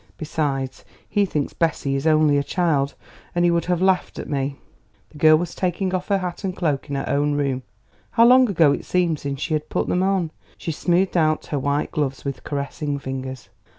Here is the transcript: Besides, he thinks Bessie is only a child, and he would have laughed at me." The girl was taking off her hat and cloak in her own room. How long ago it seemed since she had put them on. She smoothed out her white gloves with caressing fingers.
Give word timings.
Besides, 0.17 0.83
he 1.07 1.27
thinks 1.27 1.53
Bessie 1.53 1.93
is 1.93 2.07
only 2.07 2.35
a 2.39 2.43
child, 2.43 2.95
and 3.35 3.45
he 3.45 3.51
would 3.51 3.65
have 3.65 3.83
laughed 3.83 4.17
at 4.17 4.27
me." 4.27 4.55
The 5.11 5.19
girl 5.19 5.37
was 5.37 5.53
taking 5.53 5.93
off 5.93 6.07
her 6.07 6.17
hat 6.17 6.43
and 6.43 6.55
cloak 6.57 6.89
in 6.89 6.95
her 6.95 7.05
own 7.07 7.35
room. 7.35 7.61
How 8.09 8.25
long 8.25 8.49
ago 8.49 8.71
it 8.71 8.83
seemed 8.83 9.19
since 9.19 9.39
she 9.41 9.53
had 9.53 9.69
put 9.69 9.87
them 9.87 10.01
on. 10.01 10.31
She 10.57 10.71
smoothed 10.71 11.15
out 11.15 11.45
her 11.53 11.59
white 11.59 11.91
gloves 11.91 12.25
with 12.25 12.43
caressing 12.43 12.97
fingers. 12.97 13.49